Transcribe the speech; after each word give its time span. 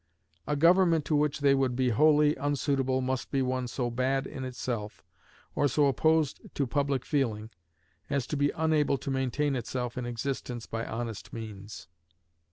A 0.47 0.55
government 0.55 1.05
to 1.05 1.15
which 1.15 1.41
they 1.41 1.53
would 1.53 1.75
be 1.75 1.89
wholly 1.91 2.35
unsuitable 2.37 3.01
must 3.01 3.29
be 3.29 3.43
one 3.43 3.67
so 3.67 3.91
bad 3.91 4.25
in 4.25 4.43
itself, 4.43 5.03
or 5.53 5.67
so 5.67 5.85
opposed 5.85 6.41
to 6.55 6.65
public 6.65 7.05
feeling, 7.05 7.51
as 8.09 8.25
to 8.25 8.35
be 8.35 8.49
unable 8.55 8.97
to 8.97 9.11
maintain 9.11 9.55
itself 9.55 9.99
in 9.99 10.07
existence 10.07 10.65
by 10.65 10.87
honest 10.87 11.31
means. 11.33 11.87